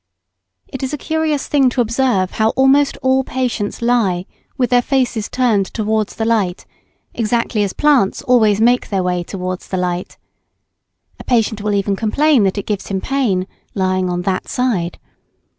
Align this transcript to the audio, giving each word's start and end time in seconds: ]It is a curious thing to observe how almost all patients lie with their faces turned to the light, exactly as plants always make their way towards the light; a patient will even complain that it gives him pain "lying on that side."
]It 0.73 0.81
is 0.81 0.93
a 0.93 0.97
curious 0.97 1.47
thing 1.47 1.69
to 1.69 1.79
observe 1.79 2.31
how 2.31 2.49
almost 2.55 2.97
all 3.03 3.23
patients 3.23 3.83
lie 3.83 4.25
with 4.57 4.71
their 4.71 4.81
faces 4.81 5.29
turned 5.29 5.67
to 5.75 5.83
the 5.83 6.25
light, 6.25 6.65
exactly 7.13 7.61
as 7.63 7.73
plants 7.73 8.23
always 8.23 8.59
make 8.59 8.89
their 8.89 9.03
way 9.03 9.21
towards 9.23 9.67
the 9.67 9.77
light; 9.77 10.17
a 11.19 11.23
patient 11.23 11.61
will 11.61 11.75
even 11.75 11.95
complain 11.95 12.45
that 12.45 12.57
it 12.57 12.65
gives 12.65 12.87
him 12.87 12.99
pain 12.99 13.45
"lying 13.75 14.09
on 14.09 14.23
that 14.23 14.47
side." 14.47 14.97